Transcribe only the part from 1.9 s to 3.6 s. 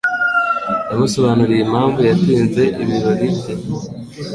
yatinze ibirori bye.